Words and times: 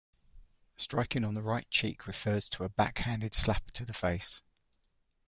Striking 0.77 1.23
on 1.23 1.35
the 1.35 1.43
right 1.43 1.69
cheek 1.69 2.07
refers 2.07 2.49
to 2.49 2.63
a 2.63 2.69
back-handed 2.69 3.35
slap 3.35 3.69
to 3.69 3.85
the 3.85 3.93
face. 3.93 4.41